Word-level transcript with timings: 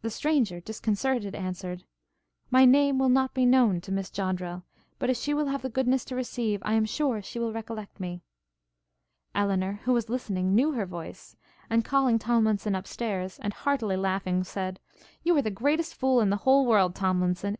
The 0.00 0.08
stranger, 0.08 0.58
disconcerted, 0.58 1.34
answered, 1.34 1.84
'My 2.50 2.64
name 2.64 2.96
will 2.98 3.10
not 3.10 3.34
be 3.34 3.44
known 3.44 3.78
to 3.82 3.92
Miss 3.92 4.08
Joddrel, 4.10 4.62
but 4.98 5.10
if 5.10 5.18
she 5.18 5.34
will 5.34 5.48
have 5.48 5.60
the 5.60 5.68
goodness 5.68 6.02
to 6.06 6.16
receive, 6.16 6.62
I 6.64 6.72
am 6.72 6.86
sure 6.86 7.20
she 7.20 7.38
will 7.38 7.52
recollect 7.52 8.00
me.' 8.00 8.22
Elinor, 9.34 9.80
who 9.84 9.92
was 9.92 10.08
listening, 10.08 10.54
knew 10.54 10.72
her 10.72 10.86
voice, 10.86 11.36
and, 11.68 11.84
calling 11.84 12.18
Tomlinson 12.18 12.74
up 12.74 12.86
stairs, 12.86 13.38
and 13.42 13.52
heartily 13.52 13.98
laughing, 13.98 14.44
said, 14.44 14.80
'You 15.22 15.36
are 15.36 15.42
the 15.42 15.50
greatest 15.50 15.94
fool 15.94 16.22
in 16.22 16.30
the 16.30 16.36
whole 16.48 16.64
world, 16.64 16.94
Tomlinson! 16.94 17.52